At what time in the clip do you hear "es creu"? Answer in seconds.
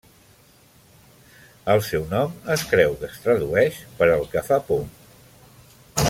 2.57-2.97